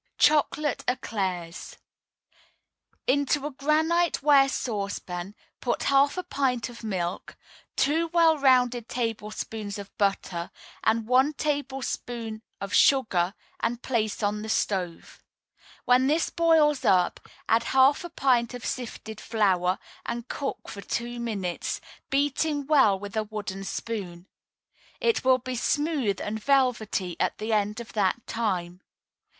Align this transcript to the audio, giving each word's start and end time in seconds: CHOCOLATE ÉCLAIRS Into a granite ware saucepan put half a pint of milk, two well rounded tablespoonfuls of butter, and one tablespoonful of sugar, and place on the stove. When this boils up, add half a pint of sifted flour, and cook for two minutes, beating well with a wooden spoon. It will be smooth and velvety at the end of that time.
CHOCOLATE 0.17 0.83
ÉCLAIRS 0.87 1.77
Into 3.05 3.45
a 3.45 3.51
granite 3.51 4.23
ware 4.23 4.49
saucepan 4.49 5.35
put 5.59 5.83
half 5.83 6.17
a 6.17 6.23
pint 6.23 6.69
of 6.69 6.83
milk, 6.83 7.37
two 7.75 8.07
well 8.07 8.35
rounded 8.39 8.89
tablespoonfuls 8.89 9.77
of 9.77 9.95
butter, 9.99 10.49
and 10.83 11.05
one 11.05 11.33
tablespoonful 11.33 12.41
of 12.59 12.73
sugar, 12.73 13.35
and 13.59 13.83
place 13.83 14.23
on 14.23 14.41
the 14.41 14.49
stove. 14.49 15.21
When 15.85 16.07
this 16.07 16.31
boils 16.31 16.83
up, 16.83 17.19
add 17.47 17.65
half 17.65 18.03
a 18.03 18.09
pint 18.09 18.55
of 18.55 18.65
sifted 18.65 19.21
flour, 19.21 19.77
and 20.03 20.27
cook 20.27 20.67
for 20.67 20.81
two 20.81 21.19
minutes, 21.19 21.79
beating 22.09 22.65
well 22.65 22.97
with 22.97 23.15
a 23.15 23.21
wooden 23.21 23.63
spoon. 23.63 24.25
It 24.99 25.23
will 25.23 25.37
be 25.37 25.55
smooth 25.55 26.19
and 26.19 26.41
velvety 26.43 27.17
at 27.19 27.37
the 27.37 27.53
end 27.53 27.79
of 27.79 27.93
that 27.93 28.25
time. 28.25 28.81